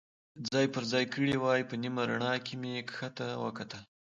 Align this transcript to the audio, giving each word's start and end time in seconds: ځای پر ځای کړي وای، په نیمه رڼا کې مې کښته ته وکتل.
ځای 0.51 0.65
پر 0.73 0.83
ځای 0.91 1.05
کړي 1.13 1.35
وای، 1.39 1.61
په 1.69 1.75
نیمه 1.83 2.01
رڼا 2.09 2.33
کې 2.45 2.53
مې 2.61 2.71
کښته 2.89 3.07
ته 3.17 3.27
وکتل. 3.43 3.81